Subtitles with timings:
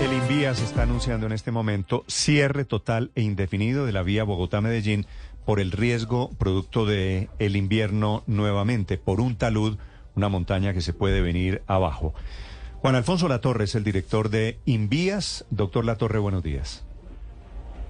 [0.00, 5.04] El Invías está anunciando en este momento cierre total e indefinido de la vía Bogotá-Medellín
[5.44, 9.76] por el riesgo producto de el invierno nuevamente, por un talud,
[10.16, 12.14] una montaña que se puede venir abajo.
[12.78, 15.44] Juan Alfonso Latorre es el director de Invías.
[15.50, 16.82] Doctor Latorre, buenos días.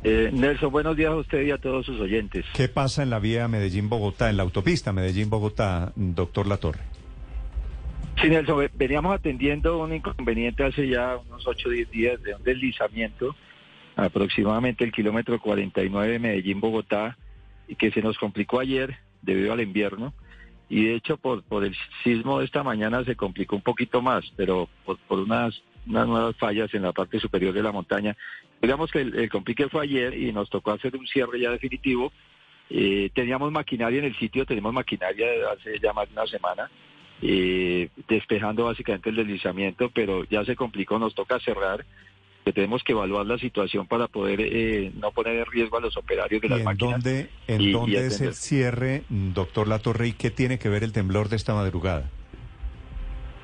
[0.03, 2.45] Eh, Nelson, buenos días a usted y a todos sus oyentes.
[2.55, 7.00] ¿Qué pasa en la vía Medellín-Bogotá, en la autopista Medellín-Bogotá, doctor Latorre?
[8.17, 12.43] Sí, Nelson, veníamos atendiendo un inconveniente hace ya unos 8 o 10 días de un
[12.43, 13.35] deslizamiento,
[13.97, 17.17] aproximadamente el kilómetro 49 de Medellín-Bogotá,
[17.79, 20.13] que se nos complicó ayer debido al invierno.
[20.69, 24.25] Y de hecho, por, por el sismo de esta mañana se complicó un poquito más,
[24.37, 28.17] pero por, por unas, unas nuevas fallas en la parte superior de la montaña.
[28.63, 32.13] Digamos que el, el complique fue ayer y nos tocó hacer un cierre ya definitivo.
[32.69, 36.71] Eh, teníamos maquinaria en el sitio, tenemos maquinaria hace ya más de una semana,
[37.23, 41.85] eh, despejando básicamente el deslizamiento, pero ya se complicó, nos toca cerrar
[42.45, 45.95] que tenemos que evaluar la situación para poder eh, no poner en riesgo a los
[45.99, 46.93] operarios de ¿Y las en máquinas.
[47.03, 50.83] dónde, en y- y dónde es el cierre, doctor Latorre, y qué tiene que ver
[50.83, 52.09] el temblor de esta madrugada?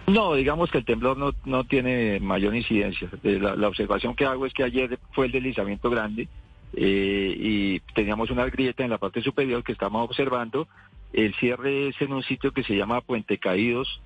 [0.06, 3.08] No, digamos que el temblor no, no tiene mayor incidencia.
[3.24, 6.28] Eh, La, la observación que hago es que ayer fue el deslizamiento grande
[6.74, 10.68] eh, y teníamos una grieta en la parte superior que estamos observando.
[11.16, 14.02] El cierre es en un sitio que se llama Puente Caídos,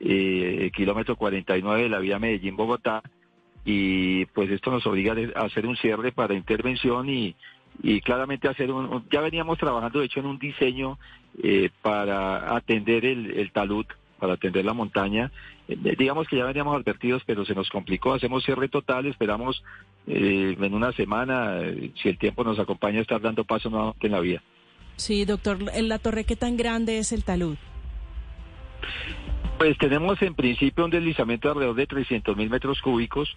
[0.00, 3.02] eh, kilómetro 49 de la vía Medellín-Bogotá.
[3.66, 7.36] Y pues esto nos obliga a hacer un cierre para intervención y,
[7.82, 10.98] y claramente hacer un, ya veníamos trabajando de hecho en un diseño
[11.42, 13.84] eh, para atender el, el talud,
[14.18, 15.30] para atender la montaña.
[15.68, 18.14] Eh, digamos que ya veníamos advertidos, pero se nos complicó.
[18.14, 19.62] Hacemos cierre total, esperamos
[20.06, 24.12] eh, en una semana, eh, si el tiempo nos acompaña, estar dando paso nuevamente en
[24.12, 24.42] la vía.
[24.96, 27.56] Sí, doctor, en la torre, ¿qué tan grande es el talud?
[29.58, 33.36] Pues tenemos en principio un deslizamiento de alrededor de 300 mil metros cúbicos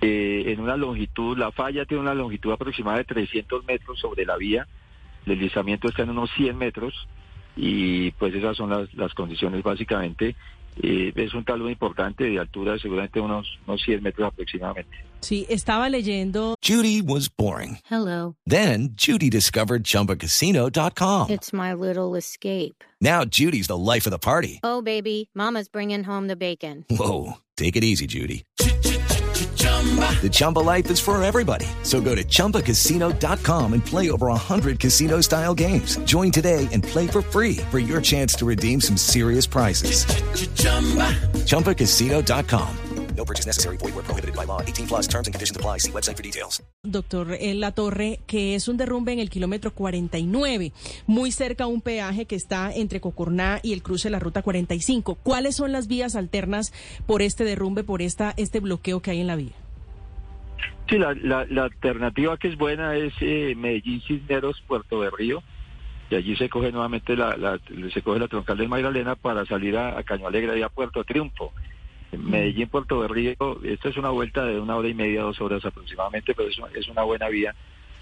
[0.00, 4.36] eh, en una longitud, la falla tiene una longitud aproximada de 300 metros sobre la
[4.36, 4.68] vía,
[5.26, 7.08] el deslizamiento está en unos 100 metros
[7.56, 10.36] y pues esas son las, las condiciones básicamente.
[10.82, 14.96] Eh, es un talud importante de altura, seguramente unos, unos 100 metros aproximadamente.
[15.20, 17.78] Sí, estaba leyendo Judy was boring.
[17.90, 18.36] Hello.
[18.46, 21.30] Then Judy discovered ChumbaCasino.com.
[21.30, 22.84] It's my little escape.
[23.00, 24.60] Now Judy's the life of the party.
[24.62, 26.84] Oh, baby, Mama's bringing home the bacon.
[26.88, 28.44] Whoa, take it easy, Judy.
[30.22, 31.66] The Chumba life is for everybody.
[31.84, 35.96] So go to ChumbaCasino.com and play over 100 casino style games.
[35.98, 40.04] Join today and play for free for your chance to redeem some serious prizes.
[41.46, 42.76] ChumbaCasino.com.
[43.16, 43.76] No purchase necessary.
[43.78, 44.60] Void where prohibited by law.
[44.60, 45.78] 18 plus terms and conditions apply.
[45.78, 46.62] See website for details.
[46.84, 50.72] doctor en la torre que es un derrumbe en el kilómetro 49,
[51.06, 54.42] muy cerca a un peaje que está entre Cocorná y el cruce de la ruta
[54.42, 55.16] 45.
[55.16, 56.72] ¿Cuáles son las vías alternas
[57.06, 59.52] por este derrumbe, por esta este bloqueo que hay en la vía?
[60.88, 65.42] Sí, la, la, la alternativa que es buena es eh, Medellín Cisneros Puerto de Río
[66.10, 67.60] y allí se coge nuevamente la, la-
[67.92, 71.04] se coge la troncal del Magdalena para salir a, a Caño Alegre y a Puerto
[71.04, 71.52] Triunfo.
[72.10, 73.34] En Medellín Puerto de Río,
[73.64, 76.68] esto es una vuelta de una hora y media, dos horas aproximadamente, pero es, una-
[76.74, 77.54] es una buena vía,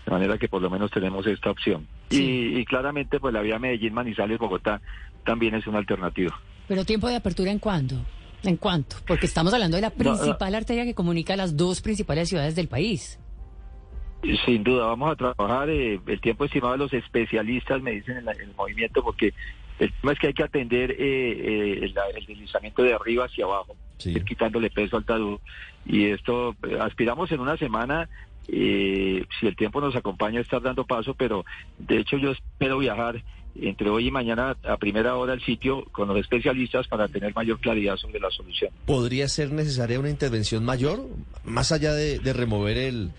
[0.04, 1.88] de manera que por lo menos tenemos esta opción.
[2.08, 4.80] Y, y claramente pues la vía Medellín Manizales Bogotá
[5.24, 6.38] también es una alternativa.
[6.68, 7.96] Pero tiempo de apertura en cuándo?
[8.46, 8.96] ¿En cuánto?
[9.06, 10.16] Porque estamos hablando de la No, no.
[10.16, 13.18] principal arteria que comunica las dos principales ciudades del país.
[14.44, 18.24] Sin duda, vamos a trabajar eh, el tiempo estimado de los especialistas, me dicen en,
[18.24, 19.32] la- en el movimiento, porque
[19.78, 23.44] el tema es que hay que atender eh, eh, el, el deslizamiento de arriba hacia
[23.44, 25.38] abajo, ir quitándole peso al talud.
[25.84, 28.08] Y esto, eh, aspiramos en una semana,
[28.48, 31.44] eh, si el tiempo nos acompaña, a estar dando paso, pero
[31.78, 33.22] de hecho yo espero viajar
[33.62, 37.58] entre hoy y mañana a primera hora al sitio con los especialistas para tener mayor
[37.60, 38.70] claridad sobre la solución.
[38.86, 41.06] ¿Podría ser necesaria una intervención mayor,
[41.44, 43.10] más allá de, de remover el,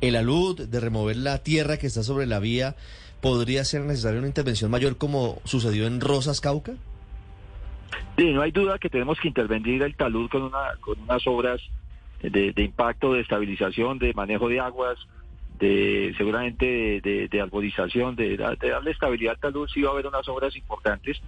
[0.00, 2.76] el alud, de remover la tierra que está sobre la vía?
[3.20, 6.74] ¿Podría ser necesaria una intervención mayor como sucedió en Rosas, Cauca?
[8.16, 11.60] Sí, no hay duda que tenemos que intervenir el talud con, una, con unas obras
[12.22, 14.98] de, de impacto, de estabilización, de manejo de aguas,
[15.58, 19.68] de seguramente de, de- de arborización, de, da- de darle estabilidad al talud.
[19.72, 21.20] Sí va a haber unas obras importantes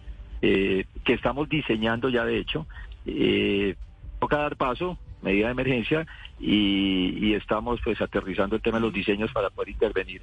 [0.42, 2.66] eh, que estamos diseñando ya de hecho.
[3.06, 3.74] Eh,
[4.20, 6.06] toca dar paso, medida de emergencia
[6.38, 10.20] y, y estamos pues aterrizando el tema de los diseños para poder intervenir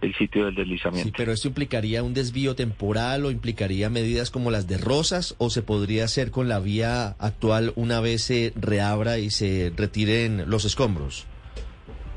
[0.00, 1.08] el sitio del deslizamiento.
[1.10, 5.48] Sí, pero esto implicaría un desvío temporal o implicaría medidas como las de Rosas o
[5.50, 10.64] se podría hacer con la vía actual una vez se reabra y se retiren los
[10.64, 11.26] escombros.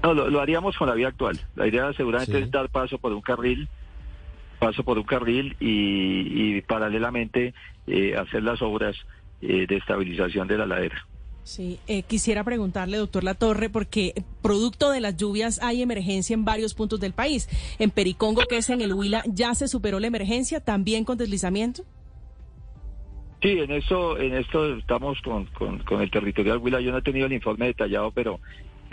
[0.05, 1.39] No, lo, lo haríamos con la vía actual.
[1.55, 2.43] La idea seguramente Sí.
[2.43, 3.67] es dar paso por un carril,
[4.59, 7.55] paso por un carril y, y paralelamente
[7.87, 8.95] eh, hacer las obras
[9.41, 11.07] eh, de estabilización de la ladera.
[11.41, 14.13] Sí, eh, quisiera preguntarle, doctor Latorre, porque
[14.43, 17.49] producto de las lluvias hay emergencia en varios puntos del país.
[17.79, 21.83] En Pericongo, que es en el Huila, ¿ya se superó la emergencia también con deslizamiento?
[23.41, 26.79] Sí, en esto, en esto estamos con, con, con el territorial Huila.
[26.81, 28.39] Yo no he tenido el informe detallado, pero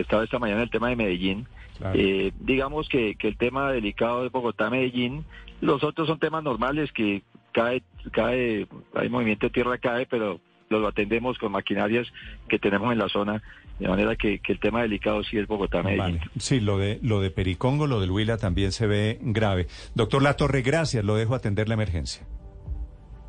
[0.03, 1.47] estaba esta mañana el tema de Medellín.
[1.79, 1.99] Claro.
[1.99, 5.25] Eh, digamos que, que el tema delicado de Bogotá-Medellín,
[5.61, 7.23] los otros son temas normales que
[7.53, 7.83] cae,
[8.13, 12.07] cae, hay movimiento de tierra, cae, pero lo, atendemos con maquinarias
[12.49, 13.43] que tenemos en la zona,
[13.79, 16.19] de manera que, que el tema delicado sí es Bogotá-Medellín.
[16.19, 16.21] Vale.
[16.39, 19.67] Sí, lo de, lo de Pericongo, lo del Huila también se ve grave.
[19.95, 22.27] Doctor Latorre, gracias, lo dejo atender la emergencia.